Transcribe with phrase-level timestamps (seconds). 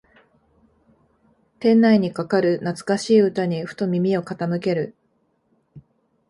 [1.59, 4.95] 店内にかかる懐かしい歌にふと耳を傾ける